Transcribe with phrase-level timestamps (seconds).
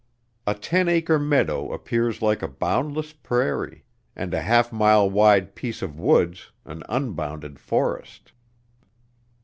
[0.47, 3.83] A ten acre meadow appears like a boundless prairie,
[4.15, 8.31] and a half mile wide piece of woods an unbounded forest.